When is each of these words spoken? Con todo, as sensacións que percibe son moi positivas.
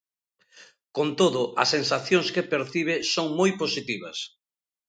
Con 0.95 1.07
todo, 1.19 1.41
as 1.61 1.71
sensacións 1.75 2.27
que 2.33 2.47
percibe 2.53 2.95
son 3.13 3.27
moi 3.39 3.51
positivas. 3.61 4.17